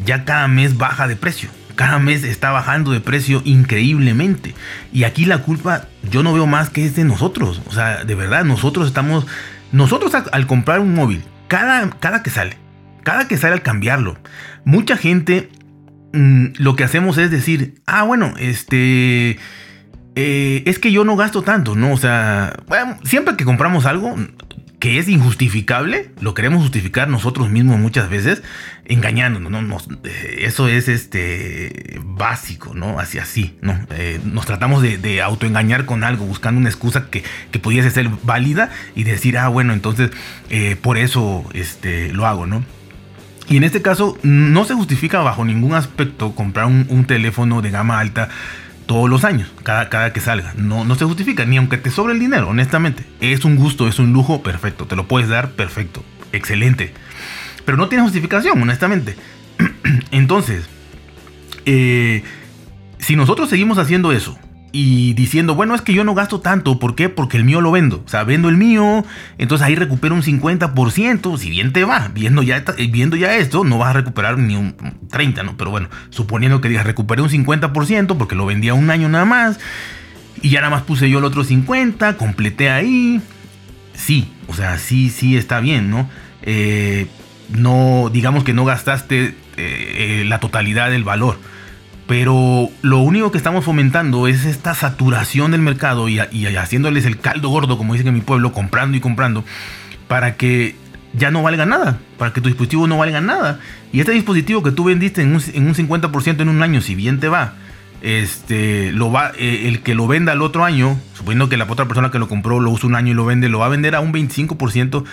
ya 0.04 0.24
cada 0.24 0.48
mes 0.48 0.76
baja 0.76 1.08
de 1.08 1.16
precio. 1.16 1.48
Cada 1.74 1.98
mes 1.98 2.24
está 2.24 2.52
bajando 2.52 2.90
de 2.90 3.00
precio 3.00 3.42
increíblemente. 3.44 4.54
Y 4.94 5.04
aquí 5.04 5.26
la 5.26 5.42
culpa 5.42 5.88
yo 6.10 6.22
no 6.22 6.32
veo 6.32 6.46
más 6.46 6.70
que 6.70 6.86
es 6.86 6.96
de 6.96 7.04
nosotros. 7.04 7.60
O 7.66 7.72
sea, 7.72 8.02
de 8.04 8.14
verdad, 8.14 8.44
nosotros 8.44 8.86
estamos... 8.86 9.26
Nosotros 9.72 10.14
al, 10.14 10.46
comprar 10.46 10.80
un 10.80 10.94
móvil, 10.94 11.22
cada, 11.48 11.90
cada 11.90 12.22
que 12.22 12.30
sale, 12.30 12.56
cada 13.02 13.28
que 13.28 13.36
sale 13.36 13.52
al 13.52 13.62
cambiarlo, 13.62 14.16
mucha 14.64 14.96
gente 14.96 15.50
mm, 16.16 16.54
lo 16.58 16.76
que 16.76 16.84
hacemos 16.84 17.18
es 17.18 17.30
decir, 17.30 17.74
ah, 17.86 18.02
bueno, 18.02 18.34
este... 18.38 19.38
Eh, 20.18 20.62
es 20.64 20.78
que 20.78 20.92
yo 20.92 21.04
no 21.04 21.14
gasto 21.14 21.42
tanto, 21.42 21.74
¿no? 21.74 21.92
O 21.92 21.98
sea, 21.98 22.54
siempre 23.04 23.36
que 23.36 23.44
compramos 23.44 23.84
algo, 23.84 24.16
que 24.78 24.98
es 24.98 25.10
injustificable, 25.10 26.10
lo 26.20 26.32
queremos 26.32 26.62
justificar 26.62 27.06
nosotros 27.08 27.50
mismos 27.50 27.78
muchas 27.78 28.08
veces, 28.08 28.42
engañándonos, 28.86 29.52
¿no? 29.52 29.78
Eh, 30.04 30.38
eso 30.40 30.68
es 30.68 30.88
este 30.88 32.00
básico, 32.02 32.72
¿no? 32.72 32.98
Así 32.98 33.18
así, 33.18 33.58
¿no? 33.60 33.78
Eh, 33.90 34.18
nos 34.24 34.46
tratamos 34.46 34.80
de, 34.82 35.20
autoengañar 35.20 35.84
con 35.84 36.02
algo, 36.02 36.24
buscando 36.24 36.58
una 36.60 36.70
excusa 36.70 37.08
que, 37.10 37.22
pudiese 37.58 37.90
ser 37.90 38.08
válida 38.22 38.70
y 38.94 39.04
decir, 39.04 39.36
ah, 39.36 39.48
bueno, 39.48 39.74
entonces 39.74 40.12
por 40.80 40.96
eso 40.96 41.44
este, 41.52 42.10
lo 42.14 42.26
hago, 42.26 42.46
¿no? 42.46 42.64
Y 43.48 43.56
en 43.56 43.64
este 43.64 43.82
caso 43.82 44.18
no 44.22 44.64
se 44.64 44.74
justifica 44.74 45.20
bajo 45.20 45.44
ningún 45.44 45.74
aspecto 45.74 46.34
comprar 46.34 46.66
un 46.66 47.04
teléfono 47.06 47.62
de 47.62 47.70
gama 47.70 48.00
alta 48.00 48.28
todos 48.86 49.10
los 49.10 49.24
años, 49.24 49.52
cada, 49.62 49.88
cada 49.88 50.12
que 50.12 50.20
salga. 50.20 50.54
No, 50.56 50.84
no 50.84 50.94
se 50.94 51.04
justifica, 51.04 51.44
ni 51.44 51.56
aunque 51.56 51.76
te 51.76 51.90
sobre 51.90 52.14
el 52.14 52.20
dinero, 52.20 52.48
honestamente. 52.48 53.04
Es 53.20 53.44
un 53.44 53.56
gusto, 53.56 53.88
es 53.88 53.98
un 53.98 54.12
lujo, 54.12 54.42
perfecto. 54.42 54.86
Te 54.86 54.96
lo 54.96 55.06
puedes 55.06 55.28
dar, 55.28 55.50
perfecto, 55.50 56.04
excelente. 56.32 56.94
Pero 57.64 57.76
no 57.76 57.88
tiene 57.88 58.04
justificación, 58.04 58.62
honestamente. 58.62 59.16
Entonces, 60.12 60.68
eh, 61.66 62.22
si 62.98 63.16
nosotros 63.16 63.50
seguimos 63.50 63.78
haciendo 63.78 64.12
eso, 64.12 64.38
y 64.72 65.14
diciendo, 65.14 65.54
bueno, 65.54 65.74
es 65.74 65.80
que 65.80 65.94
yo 65.94 66.04
no 66.04 66.14
gasto 66.14 66.40
tanto, 66.40 66.78
¿por 66.78 66.94
qué? 66.94 67.08
Porque 67.08 67.36
el 67.36 67.44
mío 67.44 67.60
lo 67.60 67.70
vendo. 67.70 68.02
O 68.04 68.08
sea, 68.08 68.24
vendo 68.24 68.48
el 68.48 68.56
mío, 68.56 69.04
entonces 69.38 69.66
ahí 69.66 69.74
recupero 69.74 70.14
un 70.14 70.22
50%, 70.22 71.38
si 71.38 71.50
bien 71.50 71.72
te 71.72 71.84
va, 71.84 72.10
viendo 72.12 72.42
ya, 72.42 72.64
viendo 72.90 73.16
ya 73.16 73.36
esto, 73.36 73.64
no 73.64 73.78
vas 73.78 73.90
a 73.90 73.94
recuperar 73.94 74.38
ni 74.38 74.56
un 74.56 74.74
30, 75.10 75.42
¿no? 75.44 75.56
Pero 75.56 75.70
bueno, 75.70 75.88
suponiendo 76.10 76.60
que 76.60 76.68
digas, 76.68 76.84
recuperé 76.84 77.22
un 77.22 77.30
50% 77.30 78.16
porque 78.18 78.34
lo 78.34 78.46
vendía 78.46 78.74
un 78.74 78.90
año 78.90 79.08
nada 79.08 79.24
más, 79.24 79.58
y 80.42 80.50
ya 80.50 80.60
nada 80.60 80.70
más 80.70 80.82
puse 80.82 81.08
yo 81.08 81.18
el 81.18 81.24
otro 81.24 81.44
50, 81.44 82.16
completé 82.16 82.70
ahí. 82.70 83.20
Sí, 83.94 84.30
o 84.46 84.54
sea, 84.54 84.78
sí, 84.78 85.08
sí 85.08 85.36
está 85.36 85.60
bien, 85.60 85.90
¿no? 85.90 86.08
Eh, 86.42 87.06
no, 87.48 88.10
digamos 88.12 88.44
que 88.44 88.52
no 88.52 88.64
gastaste 88.64 89.24
eh, 89.24 89.34
eh, 89.56 90.24
la 90.26 90.38
totalidad 90.38 90.90
del 90.90 91.04
valor. 91.04 91.38
Pero 92.06 92.70
lo 92.82 92.98
único 92.98 93.32
que 93.32 93.38
estamos 93.38 93.64
fomentando 93.64 94.28
es 94.28 94.44
esta 94.44 94.74
saturación 94.74 95.50
del 95.50 95.60
mercado 95.60 96.08
y, 96.08 96.18
haciéndoles 96.18 97.04
el 97.04 97.18
caldo 97.18 97.48
gordo, 97.48 97.76
como 97.76 97.94
dicen 97.94 98.08
en 98.08 98.14
mi 98.14 98.20
pueblo, 98.20 98.52
comprando 98.52 98.96
y 98.96 99.00
comprando, 99.00 99.44
para 100.06 100.36
que 100.36 100.76
ya 101.14 101.30
no 101.30 101.42
valga 101.42 101.66
nada, 101.66 101.98
para 102.16 102.32
que 102.32 102.40
tu 102.40 102.48
dispositivo 102.48 102.86
no 102.86 102.98
valga 102.98 103.20
nada. 103.20 103.58
Y 103.92 104.00
este 104.00 104.12
dispositivo 104.12 104.62
que 104.62 104.70
tú 104.70 104.84
vendiste 104.84 105.22
en 105.22 105.34
un, 105.34 105.42
en 105.52 105.66
un 105.66 105.74
50% 105.74 106.40
en 106.40 106.48
un 106.48 106.62
año, 106.62 106.80
si 106.80 106.94
bien 106.94 107.18
te 107.18 107.28
va, 107.28 107.54
este, 108.02 108.92
lo 108.92 109.10
va, 109.10 109.32
eh, 109.38 109.68
el 109.68 109.82
que 109.82 109.94
lo 109.94 110.06
venda 110.06 110.32
el 110.32 110.42
otro 110.42 110.64
año, 110.64 110.98
suponiendo 111.14 111.48
que 111.48 111.56
la 111.56 111.64
otra 111.64 111.86
persona 111.86 112.10
que 112.10 112.18
lo 112.18 112.28
compró 112.28 112.60
lo 112.60 112.70
usa 112.70 112.88
un 112.88 112.94
año 112.94 113.12
y 113.12 113.14
lo 113.14 113.24
vende, 113.24 113.48
lo 113.48 113.60
va 113.60 113.66
a 113.66 113.70
vender 113.70 113.94
a 113.94 114.00
un 114.00 114.12
25%, 114.12 115.04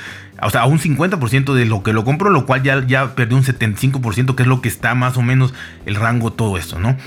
o 0.42 0.50
sea, 0.50 0.62
a 0.62 0.66
un 0.66 0.80
50% 0.80 1.54
de 1.54 1.66
lo 1.66 1.84
que 1.84 1.94
lo 1.94 2.04
compró, 2.04 2.30
lo 2.30 2.46
cual 2.46 2.64
ya, 2.64 2.86
ya 2.86 3.16
perdió 3.16 3.38
un 3.38 3.44
75%, 3.44 4.36
que 4.36 4.44
es 4.44 4.48
lo 4.48 4.62
que 4.62 4.70
está 4.70 4.96
más 4.96 5.18
o 5.18 5.22
menos 5.22 5.54
el 5.86 5.96
rango 5.96 6.34
todo 6.34 6.58
esto, 6.58 6.80
¿no? 6.80 6.98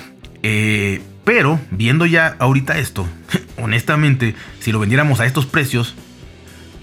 Eh, 0.42 1.02
pero 1.24 1.60
viendo 1.70 2.06
ya 2.06 2.36
ahorita 2.38 2.78
esto, 2.78 3.06
honestamente, 3.58 4.34
si 4.60 4.72
lo 4.72 4.78
vendiéramos 4.78 5.20
a 5.20 5.26
estos 5.26 5.46
precios, 5.46 5.94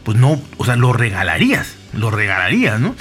pues 0.04 0.18
no, 0.18 0.42
o 0.58 0.66
sea, 0.66 0.76
lo 0.76 0.94
regalarías, 0.94 1.76
lo 1.94 2.12
regalarías, 2.12 2.80
¿no? 2.80 2.96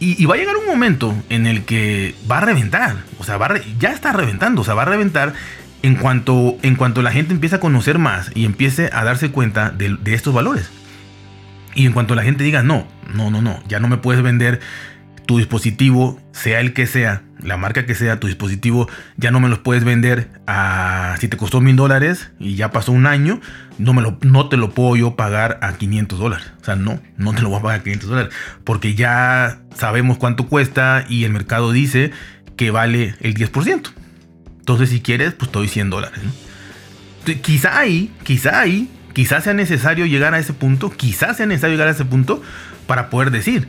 Y, 0.00 0.24
va 0.26 0.34
a 0.34 0.38
llegar 0.38 0.56
un 0.56 0.66
momento 0.66 1.14
en 1.28 1.46
el 1.46 1.64
que 1.64 2.14
va 2.30 2.38
a 2.38 2.40
reventar. 2.40 2.96
O 3.18 3.24
sea, 3.24 3.36
va 3.36 3.50
ya 3.78 3.90
está 3.90 4.12
reventando. 4.12 4.62
O 4.62 4.64
sea, 4.64 4.74
va 4.74 4.82
a 4.82 4.86
reventar 4.86 5.34
en 5.82 5.96
cuanto, 5.96 6.56
en 6.62 6.76
cuanto 6.76 7.02
la 7.02 7.10
gente 7.10 7.32
empiece 7.32 7.56
a 7.56 7.60
conocer 7.60 7.98
más 7.98 8.30
y 8.34 8.44
empiece 8.44 8.90
a 8.92 9.04
darse 9.04 9.30
cuenta 9.30 9.70
de, 9.70 9.96
de 10.00 10.14
estos 10.14 10.32
valores. 10.34 10.70
Y 11.74 11.86
en 11.86 11.92
cuanto 11.92 12.14
la 12.14 12.22
gente 12.22 12.44
diga, 12.44 12.62
no, 12.62 12.86
no, 13.12 13.30
no, 13.30 13.42
no, 13.42 13.62
ya 13.68 13.80
no 13.80 13.88
me 13.88 13.96
puedes 13.96 14.22
vender 14.22 14.60
tu 15.28 15.36
dispositivo, 15.36 16.18
sea 16.32 16.58
el 16.58 16.72
que 16.72 16.86
sea, 16.86 17.20
la 17.42 17.58
marca 17.58 17.84
que 17.84 17.94
sea, 17.94 18.18
tu 18.18 18.28
dispositivo, 18.28 18.88
ya 19.18 19.30
no 19.30 19.40
me 19.40 19.50
los 19.50 19.58
puedes 19.58 19.84
vender 19.84 20.30
a, 20.46 21.16
si 21.20 21.28
te 21.28 21.36
costó 21.36 21.60
mil 21.60 21.76
dólares 21.76 22.30
y 22.38 22.54
ya 22.54 22.70
pasó 22.70 22.92
un 22.92 23.04
año, 23.04 23.38
no, 23.76 23.92
me 23.92 24.00
lo, 24.00 24.16
no 24.22 24.48
te 24.48 24.56
lo 24.56 24.70
puedo 24.70 24.96
yo 24.96 25.16
pagar 25.16 25.58
a 25.60 25.74
500 25.74 26.18
dólares. 26.18 26.50
O 26.62 26.64
sea, 26.64 26.76
no, 26.76 26.98
no 27.18 27.34
te 27.34 27.42
lo 27.42 27.50
voy 27.50 27.58
a 27.58 27.62
pagar 27.62 27.80
a 27.80 27.82
500 27.82 28.08
dólares, 28.08 28.34
porque 28.64 28.94
ya 28.94 29.58
sabemos 29.76 30.16
cuánto 30.16 30.46
cuesta 30.46 31.04
y 31.10 31.24
el 31.24 31.30
mercado 31.30 31.72
dice 31.72 32.10
que 32.56 32.70
vale 32.70 33.14
el 33.20 33.34
10%. 33.34 33.90
Entonces, 34.60 34.88
si 34.88 35.02
quieres, 35.02 35.34
pues 35.34 35.52
te 35.52 35.58
doy 35.58 35.68
100 35.68 35.90
dólares. 35.90 36.20
Quizá 37.42 37.78
ahí, 37.78 38.10
quizá 38.22 38.60
ahí, 38.60 38.90
quizá 39.12 39.42
sea 39.42 39.52
necesario 39.52 40.06
llegar 40.06 40.32
a 40.32 40.38
ese 40.38 40.54
punto, 40.54 40.90
quizá 40.90 41.34
sea 41.34 41.44
necesario 41.44 41.74
llegar 41.74 41.88
a 41.88 41.90
ese 41.90 42.06
punto 42.06 42.42
para 42.86 43.10
poder 43.10 43.30
decir, 43.30 43.68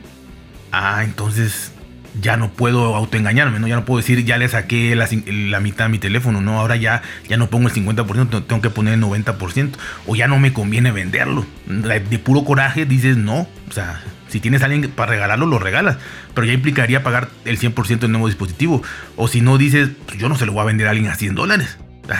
ah, 0.72 1.02
entonces 1.04 1.72
ya 2.20 2.36
no 2.36 2.50
puedo 2.50 2.96
autoengañarme, 2.96 3.60
¿no? 3.60 3.68
Ya 3.68 3.76
no 3.76 3.84
puedo 3.84 3.98
decir, 3.98 4.24
ya 4.24 4.36
le 4.36 4.48
saqué 4.48 4.96
la, 4.96 5.60
mitad 5.60 5.86
a 5.86 5.88
mi 5.88 5.98
teléfono, 5.98 6.40
¿no? 6.40 6.58
Ahora 6.58 6.76
ya, 6.76 7.02
ya 7.28 7.36
no 7.36 7.48
pongo 7.48 7.68
el 7.68 7.74
50%, 7.74 8.46
tengo 8.46 8.62
que 8.62 8.70
poner 8.70 8.94
el 8.94 9.00
90%, 9.00 9.70
o 10.06 10.16
ya 10.16 10.26
no 10.26 10.38
me 10.38 10.52
conviene 10.52 10.92
venderlo. 10.92 11.46
De 11.66 12.18
puro 12.18 12.44
coraje 12.44 12.84
dices, 12.84 13.16
no, 13.16 13.46
o 13.68 13.72
sea, 13.72 14.02
si 14.28 14.40
tienes 14.40 14.62
a 14.62 14.66
alguien 14.66 14.90
para 14.90 15.12
regalarlo, 15.12 15.46
lo 15.46 15.58
regalas, 15.58 15.98
pero 16.34 16.46
ya 16.46 16.52
implicaría 16.52 17.02
pagar 17.02 17.28
el 17.44 17.58
100% 17.58 18.00
del 18.00 18.12
nuevo 18.12 18.26
dispositivo. 18.26 18.82
O 19.16 19.28
si 19.28 19.40
no 19.40 19.58
dices, 19.58 19.90
pues 20.06 20.18
yo 20.18 20.28
no 20.28 20.36
se 20.36 20.46
lo 20.46 20.52
voy 20.52 20.62
a 20.62 20.66
vender 20.66 20.88
a 20.88 20.90
alguien 20.90 21.10
a 21.10 21.14
100 21.14 21.34
dólares. 21.34 21.78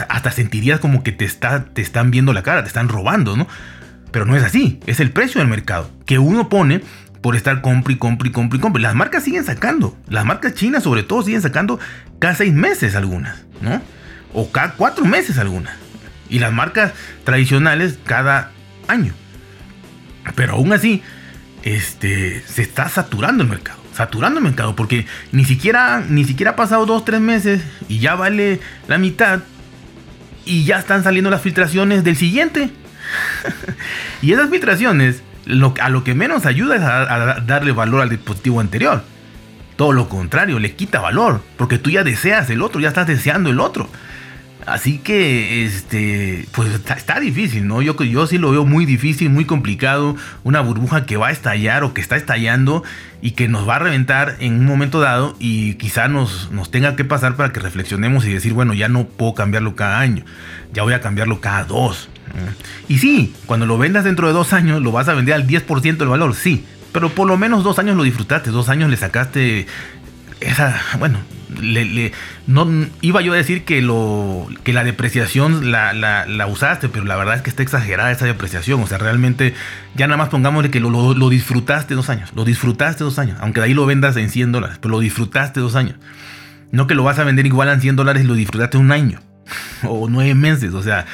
Hasta 0.08 0.30
sentirías 0.30 0.78
como 0.78 1.02
que 1.02 1.10
te, 1.12 1.24
está, 1.24 1.64
te 1.64 1.82
están 1.82 2.10
viendo 2.10 2.32
la 2.32 2.42
cara, 2.42 2.62
te 2.62 2.68
están 2.68 2.88
robando, 2.88 3.36
¿no? 3.36 3.48
Pero 4.12 4.24
no 4.24 4.36
es 4.36 4.42
así, 4.42 4.80
es 4.86 4.98
el 5.00 5.10
precio 5.10 5.40
del 5.40 5.48
mercado 5.48 5.90
que 6.04 6.18
uno 6.18 6.48
pone 6.48 6.80
por 7.20 7.36
estar 7.36 7.60
compre 7.60 7.94
y 7.94 7.96
compre 7.96 8.28
y 8.28 8.32
compre 8.32 8.58
y 8.58 8.60
compre. 8.60 8.82
Las 8.82 8.94
marcas 8.94 9.24
siguen 9.24 9.44
sacando. 9.44 9.96
Las 10.08 10.24
marcas 10.24 10.54
chinas, 10.54 10.82
sobre 10.82 11.02
todo, 11.02 11.22
siguen 11.22 11.42
sacando 11.42 11.78
cada 12.18 12.34
seis 12.34 12.52
meses 12.52 12.94
algunas, 12.94 13.44
¿no? 13.60 13.82
O 14.32 14.50
cada 14.50 14.72
cuatro 14.74 15.04
meses 15.04 15.38
algunas. 15.38 15.74
Y 16.28 16.38
las 16.38 16.52
marcas 16.52 16.92
tradicionales 17.24 17.98
cada 18.04 18.52
año. 18.88 19.12
Pero 20.34 20.54
aún 20.54 20.72
así, 20.72 21.02
este, 21.62 22.42
se 22.46 22.62
está 22.62 22.88
saturando 22.88 23.42
el 23.42 23.48
mercado. 23.48 23.78
Saturando 23.94 24.38
el 24.38 24.44
mercado. 24.44 24.76
Porque 24.76 25.06
ni 25.32 25.44
siquiera, 25.44 26.02
ni 26.08 26.24
siquiera 26.24 26.52
ha 26.52 26.56
pasado 26.56 26.86
dos, 26.86 27.04
tres 27.04 27.20
meses 27.20 27.62
y 27.88 27.98
ya 27.98 28.14
vale 28.14 28.60
la 28.88 28.98
mitad. 28.98 29.40
Y 30.46 30.64
ya 30.64 30.78
están 30.78 31.04
saliendo 31.04 31.30
las 31.30 31.42
filtraciones 31.42 32.02
del 32.02 32.16
siguiente. 32.16 32.70
y 34.22 34.32
esas 34.32 34.48
filtraciones 34.48 35.22
a 35.80 35.88
lo 35.88 36.04
que 36.04 36.14
menos 36.14 36.46
ayuda 36.46 36.76
es 36.76 36.82
a, 36.82 37.40
darle 37.40 37.72
valor 37.72 38.02
al 38.02 38.08
dispositivo 38.08 38.60
anterior. 38.60 39.02
Todo 39.76 39.92
lo 39.92 40.08
contrario, 40.08 40.58
le 40.58 40.74
quita 40.74 41.00
valor, 41.00 41.42
porque 41.56 41.78
tú 41.78 41.90
ya 41.90 42.04
deseas 42.04 42.50
el 42.50 42.62
otro, 42.62 42.80
ya 42.80 42.88
estás 42.88 43.06
deseando 43.06 43.50
el 43.50 43.60
otro. 43.60 43.88
Así 44.66 44.98
que, 44.98 45.64
este, 45.64 46.46
pues 46.52 46.70
está, 46.74 47.18
difícil, 47.18 47.66
¿no? 47.66 47.80
Yo, 47.80 47.96
yo 48.02 48.26
sí 48.26 48.36
lo 48.36 48.50
veo 48.50 48.66
muy 48.66 48.84
difícil, 48.84 49.30
muy 49.30 49.46
complicado. 49.46 50.16
Una 50.44 50.60
burbuja 50.60 51.06
que 51.06 51.16
va 51.16 51.28
a 51.28 51.30
estallar 51.30 51.82
o 51.82 51.94
que 51.94 52.00
está 52.00 52.16
estallando 52.16 52.84
y 53.22 53.32
que 53.32 53.48
nos 53.48 53.66
va 53.68 53.76
a 53.76 53.78
reventar 53.78 54.36
en 54.38 54.60
un 54.60 54.66
momento 54.66 55.00
dado 55.00 55.34
y 55.38 55.74
quizá 55.74 56.08
nos, 56.08 56.50
nos 56.52 56.70
tenga 56.70 56.94
que 56.94 57.04
pasar 57.04 57.36
para 57.36 57.52
que 57.52 57.60
reflexionemos 57.60 58.26
y 58.26 58.32
decir, 58.32 58.52
bueno, 58.52 58.74
ya 58.74 58.88
no 58.88 59.06
puedo 59.06 59.34
cambiarlo 59.34 59.74
cada 59.76 59.98
año, 59.98 60.24
ya 60.72 60.82
voy 60.82 60.92
a 60.92 61.00
cambiarlo 61.00 61.40
cada 61.40 61.64
dos. 61.64 62.10
Y 62.88 62.98
sí, 62.98 63.34
cuando 63.46 63.66
lo 63.66 63.78
vendas 63.78 64.04
dentro 64.04 64.26
de 64.26 64.32
dos 64.32 64.52
años, 64.52 64.82
lo 64.82 64.92
vas 64.92 65.08
a 65.08 65.14
vender 65.14 65.34
al 65.34 65.46
10% 65.46 65.96
del 65.96 66.08
valor, 66.08 66.34
sí. 66.34 66.64
Pero 66.92 67.10
por 67.10 67.28
lo 67.28 67.36
menos 67.36 67.62
dos 67.62 67.78
años 67.78 67.96
lo 67.96 68.02
disfrutaste, 68.02 68.50
dos 68.50 68.68
años 68.68 68.90
le 68.90 68.96
sacaste 68.96 69.66
esa, 70.40 70.80
bueno, 70.98 71.18
le, 71.60 72.12
no 72.46 72.66
iba 73.00 73.20
yo 73.20 73.32
a 73.32 73.36
decir 73.36 73.64
que 73.64 73.82
lo 73.82 74.48
que 74.62 74.72
la 74.72 74.84
depreciación 74.84 75.70
la, 75.70 75.92
la, 75.92 76.46
usaste, 76.46 76.88
pero 76.88 77.04
la 77.04 77.16
verdad 77.16 77.36
es 77.36 77.42
que 77.42 77.50
está 77.50 77.62
exagerada 77.62 78.10
esa 78.10 78.26
depreciación. 78.26 78.82
O 78.82 78.86
sea, 78.86 78.98
realmente 78.98 79.54
ya 79.94 80.06
nada 80.06 80.16
más 80.16 80.28
pongámosle 80.28 80.70
que 80.70 80.80
lo, 80.80 80.90
lo, 81.14 81.28
disfrutaste 81.28 81.94
dos 81.94 82.08
años. 82.08 82.30
Lo 82.34 82.44
disfrutaste 82.44 83.04
dos 83.04 83.18
años. 83.18 83.38
Aunque 83.40 83.60
de 83.60 83.66
ahí 83.66 83.74
lo 83.74 83.86
vendas 83.86 84.16
en 84.16 84.30
100 84.30 84.52
dólares, 84.52 84.78
pero 84.80 84.92
lo 84.92 85.00
disfrutaste 85.00 85.60
dos 85.60 85.76
años. 85.76 85.96
No 86.72 86.86
que 86.86 86.94
lo 86.94 87.04
vas 87.04 87.18
a 87.18 87.24
vender 87.24 87.46
igual 87.46 87.68
en 87.68 87.80
100 87.80 87.96
dólares 87.96 88.24
y 88.24 88.26
lo 88.26 88.34
disfrutaste 88.34 88.78
un 88.78 88.92
año 88.92 89.20
o 89.82 90.08
nueve 90.08 90.34
meses. 90.34 90.72
O 90.74 90.82
sea, 90.82 91.06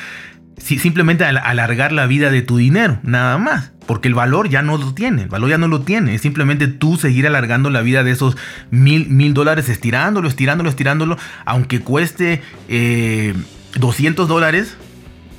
simplemente 0.58 1.24
alargar 1.24 1.92
la 1.92 2.06
vida 2.06 2.30
de 2.30 2.42
tu 2.42 2.56
dinero, 2.56 2.98
nada 3.02 3.38
más. 3.38 3.72
Porque 3.86 4.08
el 4.08 4.14
valor 4.14 4.48
ya 4.48 4.62
no 4.62 4.78
lo 4.78 4.94
tiene, 4.94 5.22
el 5.22 5.28
valor 5.28 5.50
ya 5.50 5.58
no 5.58 5.68
lo 5.68 5.82
tiene. 5.82 6.14
Es 6.14 6.22
simplemente 6.22 6.66
tú 6.66 6.96
seguir 6.96 7.26
alargando 7.26 7.70
la 7.70 7.82
vida 7.82 8.02
de 8.02 8.10
esos 8.10 8.36
mil, 8.70 9.08
mil 9.08 9.32
dólares, 9.32 9.68
estirándolo, 9.68 10.28
estirándolo, 10.28 10.68
estirándolo, 10.68 11.18
aunque 11.44 11.80
cueste 11.80 12.42
200 12.68 12.68
eh, 12.68 14.28
dólares 14.28 14.76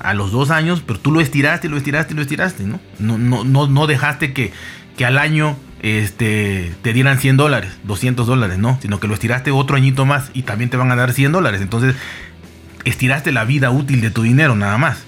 a 0.00 0.14
los 0.14 0.30
dos 0.30 0.50
años, 0.50 0.82
pero 0.86 0.98
tú 0.98 1.12
lo 1.12 1.20
estiraste, 1.20 1.68
lo 1.68 1.76
estiraste, 1.76 2.14
lo 2.14 2.22
estiraste, 2.22 2.64
¿no? 2.64 2.80
No, 2.98 3.18
no, 3.18 3.44
no, 3.44 3.66
no 3.66 3.86
dejaste 3.86 4.32
que, 4.32 4.52
que 4.96 5.04
al 5.04 5.18
año 5.18 5.56
este, 5.82 6.74
te 6.82 6.92
dieran 6.92 7.18
100 7.18 7.36
dólares, 7.36 7.78
200 7.84 8.26
dólares, 8.26 8.58
¿no? 8.58 8.78
Sino 8.80 9.00
que 9.00 9.08
lo 9.08 9.14
estiraste 9.14 9.50
otro 9.50 9.76
añito 9.76 10.06
más 10.06 10.30
y 10.34 10.42
también 10.42 10.70
te 10.70 10.76
van 10.76 10.90
a 10.90 10.96
dar 10.96 11.12
100 11.12 11.32
dólares. 11.32 11.60
Entonces, 11.60 11.96
estiraste 12.84 13.32
la 13.32 13.44
vida 13.44 13.70
útil 13.70 14.00
de 14.00 14.10
tu 14.10 14.22
dinero, 14.22 14.56
nada 14.56 14.78
más. 14.78 15.04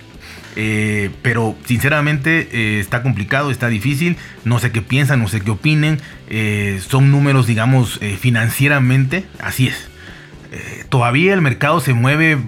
Eh, 0.57 1.11
pero 1.23 1.57
sinceramente 1.65 2.49
eh, 2.53 2.81
está 2.81 3.03
complicado, 3.03 3.51
está 3.51 3.69
difícil. 3.69 4.17
No 4.45 4.59
sé 4.59 4.73
qué 4.73 4.83
piensan, 4.83 5.21
no 5.21 5.29
sé 5.29 5.41
qué 5.41 5.51
opinen. 5.51 6.01
Eh, 6.29 6.81
son 6.87 7.11
números, 7.11 7.47
digamos, 7.47 8.01
financieramente. 8.21 9.25
Así 9.41 9.69
es. 9.69 9.89
todavía 10.89 11.33
el 11.35 11.41
mercado 11.41 11.81
se 11.81 11.95
mueve 11.95 12.39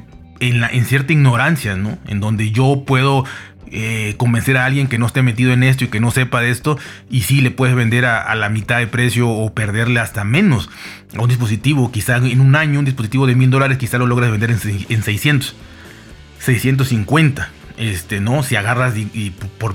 en, 0.40 0.84
cierta 0.84 1.12
ignorancia, 1.12 1.76
¿no? 1.76 1.98
En 2.08 2.20
donde 2.20 2.50
yo 2.50 2.84
puedo 2.86 3.24
convencer 4.18 4.58
a 4.58 4.66
alguien 4.66 4.86
que 4.86 4.98
no 4.98 5.06
esté 5.06 5.22
metido 5.22 5.50
en 5.54 5.62
esto 5.62 5.84
y 5.84 5.88
que 5.88 5.98
no 5.98 6.10
sepa 6.10 6.42
de 6.42 6.50
esto 6.50 6.78
y 7.08 7.22
sí 7.22 7.40
le 7.40 7.50
puedes 7.50 7.74
vender 7.74 8.04
a, 8.04 8.34
la 8.34 8.50
mitad 8.50 8.78
de 8.78 8.86
precio 8.86 9.30
o 9.30 9.54
perderle 9.54 9.98
hasta 9.98 10.24
menos 10.24 10.68
a 11.16 11.22
un 11.22 11.28
dispositivo, 11.30 11.90
quizá 11.90 12.18
en 12.18 12.42
un 12.42 12.54
año 12.54 12.80
un 12.80 12.84
dispositivo 12.84 13.26
de 13.26 13.34
mil 13.34 13.48
dólares 13.48 13.78
quizá 13.78 13.96
lo 13.96 14.06
logras 14.06 14.30
vender 14.30 14.50
en, 14.50 14.58
en 14.90 15.02
600, 15.02 15.56
650 16.38 17.48
este, 17.76 18.20
¿no? 18.20 18.42
Si 18.42 18.56
agarras 18.56 18.94
por, 19.58 19.74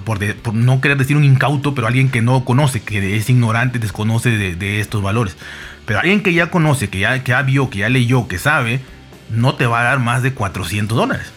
no 0.54 0.82
querer 0.82 0.98
decir 0.98 1.18
un 1.18 1.24
incauto, 1.24 1.74
pero 1.76 1.88
alguien 1.88 2.10
que 2.10 2.22
no 2.22 2.46
conoce, 2.46 2.82
que 2.82 3.18
es 3.18 3.30
ignorante, 3.30 3.80
desconoce 3.80 4.30
de, 4.30 4.80
estos 4.80 5.02
valores. 5.02 5.38
Pero 5.86 6.00
alguien 6.00 6.22
que 6.22 6.34
ya 6.34 6.50
conoce, 6.50 6.90
que 6.90 7.00
ya, 7.00 7.24
que 7.24 7.32
ya 7.32 7.42
vio, 7.42 7.70
que 7.70 7.80
ya 7.80 7.90
leyó, 7.90 8.28
que 8.28 8.38
sabe, 8.38 8.82
no 9.30 9.56
te 9.56 9.66
va 9.66 9.82
a 9.82 9.84
dar 9.84 10.00
más 10.00 10.24
de 10.24 10.34
400 10.34 10.98
dólares. 10.98 11.32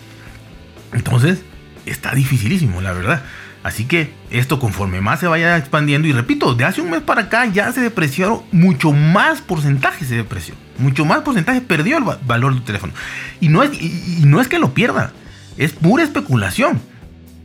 Entonces, 0.92 1.42
está 1.86 2.14
dificilísimo, 2.14 2.80
la 2.80 2.92
verdad. 2.92 3.22
Así 3.62 3.84
que 3.84 4.14
esto 4.30 4.58
conforme 4.58 5.02
más 5.02 5.20
se 5.20 5.26
vaya 5.26 5.56
expandiendo, 5.56 6.08
y 6.08 6.12
repito, 6.12 6.54
de 6.54 6.64
hace 6.64 6.80
un 6.80 6.90
mes 6.90 7.02
para 7.02 7.22
acá 7.22 7.44
ya 7.46 7.70
se 7.72 7.80
depreciaron 7.80 8.42
mucho 8.52 8.92
más 8.92 9.42
porcentaje 9.42 10.04
se 10.04 10.16
depreció. 10.16 10.54
Mucho 10.78 11.04
más 11.04 11.20
porcentaje 11.20 11.60
perdió 11.60 11.98
el 11.98 12.04
valor 12.26 12.54
del 12.54 12.64
teléfono. 12.64 12.94
Y 13.38 13.48
no 13.48 13.62
es 13.62 14.48
que 14.48 14.58
lo 14.58 14.72
pierda 14.72 15.12
es 15.56 15.72
pura 15.72 16.04
especulación. 16.04 16.80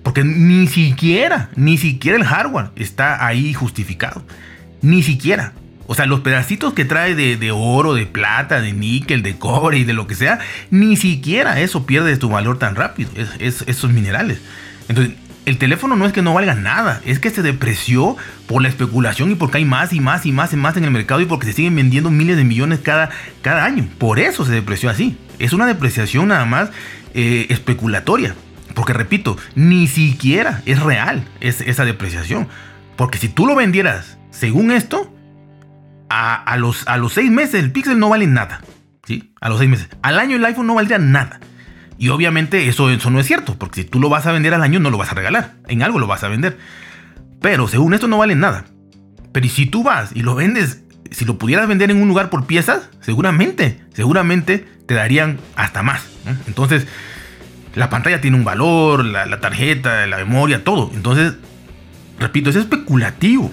Porque 0.04 0.24
ni 0.24 0.68
siquiera, 0.68 1.50
ni 1.56 1.78
siquiera 1.80 2.18
el 2.18 2.26
hardware 2.26 2.70
está 2.76 3.26
ahí 3.26 3.54
justificado. 3.54 4.24
Ni 4.82 5.02
siquiera. 5.02 5.54
O 5.88 5.96
sea, 5.96 6.06
los 6.06 6.22
pedacitos 6.22 6.74
que 6.74 6.86
trae 6.86 7.16
de, 7.16 7.52
oro, 7.52 7.94
de 7.94 8.06
plata, 8.06 8.62
de 8.62 8.74
níquel, 8.74 9.24
de 9.24 9.38
cobre 9.38 9.80
y 9.80 9.84
de 9.84 9.94
lo 9.94 10.08
que 10.08 10.16
sea, 10.16 10.40
ni 10.72 10.96
siquiera 10.96 11.60
eso 11.60 11.86
pierde 11.86 12.16
su 12.16 12.30
valor 12.30 12.60
tan 12.60 12.76
rápido. 12.76 13.10
Es, 13.40 13.64
esos 13.68 13.92
minerales. 13.92 14.40
Entonces, 14.90 15.16
el 15.46 15.58
teléfono 15.58 15.96
no 15.96 16.06
es 16.06 16.14
que 16.14 16.24
no 16.24 16.34
valga 16.34 16.56
nada, 16.56 17.02
es 17.06 17.20
que 17.20 17.30
se 17.30 17.44
depreció 17.44 18.18
por 18.48 18.64
la 18.64 18.68
especulación 18.68 19.32
y 19.32 19.36
porque 19.36 19.60
hay 19.60 19.66
más 19.66 19.94
y 19.94 20.00
más 20.00 20.26
y 20.26 20.32
más 20.32 20.54
y 20.54 20.56
más 20.56 20.76
en 20.78 20.86
el 20.86 20.92
mercado 20.92 21.22
y 21.22 21.26
porque 21.26 21.46
se 21.46 21.54
siguen 21.54 21.76
vendiendo 21.76 22.10
miles 22.10 22.38
de 22.38 22.44
millones 22.44 22.80
cada, 22.80 23.10
cada 23.44 23.64
año. 23.64 23.88
Por 24.00 24.20
eso 24.20 24.44
se 24.44 24.52
depreció 24.52 24.90
así. 24.90 25.18
Es 25.38 25.54
una 25.54 25.68
depreciación 25.68 26.30
nada 26.30 26.46
más 26.46 26.70
eh, 27.16 27.48
especulatoria. 27.50 28.36
Porque 28.76 28.94
repito, 28.94 29.38
ni 29.56 29.88
siquiera 29.88 30.62
es 30.66 30.84
real 30.84 31.28
esa 31.40 31.86
depreciación. 31.86 32.48
Porque 32.98 33.18
si 33.18 33.30
tú 33.30 33.48
lo 33.48 33.56
vendieras 33.56 34.18
según 34.32 34.70
esto, 34.70 35.12
a, 36.10 36.58
los, 36.58 36.88
a 36.88 36.98
los 36.98 37.14
seis 37.14 37.32
meses 37.32 37.56
el 37.56 37.72
Pixel 37.72 38.00
no 38.00 38.10
vale 38.10 38.28
nada. 38.28 38.62
¿sí? 39.06 39.34
A 39.42 39.50
los 39.50 39.60
seis 39.60 39.70
meses. 39.70 39.88
Al 40.02 40.20
año 40.20 40.36
el 40.36 40.46
iPhone 40.46 40.68
no 40.68 40.76
valdría 40.76 40.98
nada. 40.98 41.40
Y 41.98 42.10
obviamente 42.10 42.68
eso, 42.68 42.90
eso 42.90 43.10
no 43.10 43.20
es 43.20 43.26
cierto, 43.26 43.58
porque 43.58 43.84
si 43.84 43.88
tú 43.88 44.00
lo 44.00 44.10
vas 44.10 44.26
a 44.26 44.34
vender 44.34 44.54
al 44.54 44.62
año 44.62 44.80
no 44.80 44.90
lo 44.90 44.98
vas 44.98 45.12
a 45.12 45.16
regalar, 45.16 45.56
en 45.68 45.82
algo 45.82 45.98
lo 45.98 46.08
vas 46.08 46.24
a 46.24 46.28
vender. 46.28 46.58
Pero 47.42 47.68
según 47.68 47.94
esto 47.94 48.08
no 48.08 48.18
vale 48.18 48.36
nada. 48.36 48.66
Pero 49.32 49.48
si 49.48 49.66
tú 49.66 49.84
vas 49.84 50.12
y 50.14 50.22
lo 50.22 50.36
vendes, 50.36 50.84
si 51.12 51.26
lo 51.26 51.38
pudieras 51.38 51.68
vender 51.68 51.92
en 51.92 52.02
un 52.02 52.08
lugar 52.08 52.30
por 52.30 52.46
piezas, 52.46 52.90
seguramente, 53.02 53.80
seguramente 53.94 54.66
te 54.86 54.94
darían 54.94 55.40
hasta 55.56 55.84
más. 55.84 56.04
Entonces, 56.48 56.88
la 57.76 57.90
pantalla 57.90 58.22
tiene 58.22 58.38
un 58.38 58.44
valor, 58.44 59.06
la, 59.06 59.26
la 59.26 59.40
tarjeta, 59.40 60.06
la 60.08 60.18
memoria, 60.18 60.64
todo. 60.64 60.92
Entonces, 60.94 61.34
repito, 62.20 62.50
es 62.50 62.56
especulativo. 62.56 63.52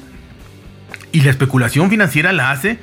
Y 1.12 1.20
la 1.20 1.30
especulación 1.30 1.90
financiera 1.90 2.32
la 2.32 2.50
hace 2.50 2.78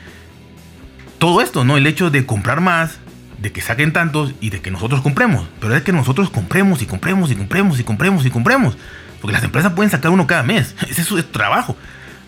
todo 1.18 1.42
esto, 1.42 1.64
¿no? 1.66 1.78
El 1.78 1.88
hecho 1.88 2.10
de 2.10 2.26
comprar 2.26 2.62
más, 2.62 3.00
de 3.42 3.52
que 3.52 3.62
saquen 3.62 3.94
tantos 3.94 4.34
y 4.42 4.50
de 4.50 4.62
que 4.62 4.72
nosotros 4.72 5.02
compremos. 5.02 5.48
Pero 5.60 5.76
es 5.76 5.84
que 5.84 5.92
nosotros 5.92 6.30
compremos 6.30 6.82
y 6.82 6.86
compremos 6.86 7.32
y 7.32 7.36
compremos 7.36 7.80
y 7.80 7.84
compremos 7.84 8.26
y 8.26 8.30
compremos. 8.30 8.78
Porque 9.22 9.34
las 9.34 9.44
empresas 9.44 9.74
pueden 9.74 9.92
sacar 9.92 10.12
uno 10.12 10.28
cada 10.28 10.44
mes. 10.44 10.76
Ese 10.90 11.02
es 11.02 11.08
su 11.08 11.22
trabajo. 11.24 11.76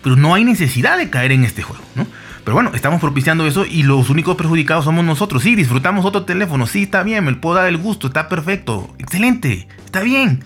Pero 0.02 0.16
no 0.16 0.34
hay 0.34 0.44
necesidad 0.44 0.98
de 0.98 1.10
caer 1.10 1.32
en 1.32 1.44
este 1.44 1.62
juego, 1.62 1.82
¿no? 1.94 2.06
Pero 2.44 2.54
bueno, 2.54 2.70
estamos 2.74 3.00
propiciando 3.00 3.46
eso 3.46 3.64
y 3.64 3.84
los 3.84 4.10
únicos 4.10 4.36
perjudicados 4.36 4.84
somos 4.84 5.04
nosotros. 5.04 5.42
Sí, 5.42 5.54
disfrutamos 5.54 6.04
otro 6.04 6.24
teléfono. 6.24 6.66
Sí, 6.66 6.84
está 6.84 7.02
bien, 7.02 7.24
me 7.24 7.34
puedo 7.34 7.56
dar 7.56 7.68
el 7.68 7.76
gusto. 7.76 8.08
Está 8.08 8.28
perfecto. 8.28 8.94
Excelente. 8.98 9.68
Está 9.84 10.00
bien. 10.00 10.44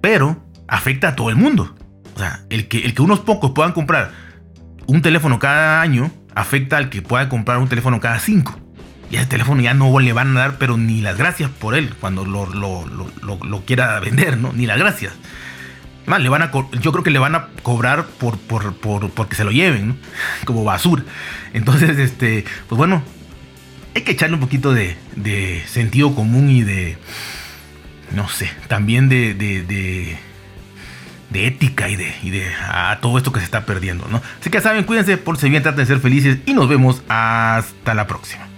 Pero 0.00 0.44
afecta 0.68 1.08
a 1.08 1.16
todo 1.16 1.30
el 1.30 1.36
mundo. 1.36 1.74
O 2.14 2.18
sea, 2.18 2.40
el 2.50 2.68
que, 2.68 2.78
el 2.78 2.94
que 2.94 3.02
unos 3.02 3.20
pocos 3.20 3.50
puedan 3.50 3.72
comprar 3.72 4.12
un 4.86 5.02
teléfono 5.02 5.38
cada 5.38 5.80
año 5.80 6.10
afecta 6.34 6.76
al 6.76 6.90
que 6.90 7.02
pueda 7.02 7.28
comprar 7.28 7.58
un 7.58 7.68
teléfono 7.68 8.00
cada 8.00 8.18
cinco 8.20 8.58
y 9.10 9.16
ese 9.16 9.26
teléfono 9.26 9.60
ya 9.60 9.74
no 9.74 9.98
le 9.98 10.12
van 10.12 10.36
a 10.36 10.40
dar, 10.40 10.58
pero 10.58 10.76
ni 10.76 11.00
las 11.00 11.18
gracias 11.18 11.50
por 11.50 11.74
él 11.74 11.92
cuando 12.00 12.24
lo, 12.24 13.62
quiera 13.66 13.98
vender, 13.98 14.38
¿no? 14.38 14.52
Ni 14.52 14.66
las 14.66 14.78
gracias. 14.78 15.12
Le 16.18 16.28
van 16.28 16.42
a 16.42 16.50
yo 16.52 16.92
creo 16.92 17.04
que 17.04 17.10
le 17.10 17.18
van 17.18 17.34
a 17.34 17.48
cobrar 17.62 18.06
por, 18.06 18.38
por, 18.38 18.74
por 18.74 19.10
porque 19.10 19.36
se 19.36 19.44
lo 19.44 19.50
lleven, 19.50 19.88
¿no? 19.88 19.96
Como 20.44 20.64
basura. 20.64 21.04
Entonces, 21.52 21.98
este, 21.98 22.44
pues 22.68 22.76
bueno, 22.76 23.02
hay 23.94 24.02
que 24.02 24.12
echarle 24.12 24.34
un 24.34 24.40
poquito 24.40 24.72
de, 24.72 24.96
de 25.16 25.62
sentido 25.66 26.14
común 26.14 26.50
y 26.50 26.62
de, 26.62 26.96
no 28.12 28.28
sé, 28.28 28.50
también 28.68 29.08
de, 29.08 29.34
de, 29.34 29.62
de, 29.62 30.18
de 31.30 31.46
ética 31.46 31.88
y 31.88 31.96
de, 31.96 32.14
y 32.22 32.30
de 32.30 32.46
a 32.54 32.98
todo 33.00 33.18
esto 33.18 33.32
que 33.32 33.40
se 33.40 33.44
está 33.44 33.64
perdiendo, 33.64 34.06
¿no? 34.08 34.22
Así 34.40 34.50
que 34.50 34.58
ya 34.58 34.62
saben, 34.62 34.84
cuídense, 34.84 35.16
por 35.16 35.38
si 35.38 35.48
bien, 35.48 35.62
traten 35.62 35.80
de 35.80 35.86
ser 35.86 36.00
felices 36.00 36.38
y 36.46 36.54
nos 36.54 36.68
vemos 36.68 37.02
hasta 37.08 37.94
la 37.94 38.06
próxima. 38.06 38.49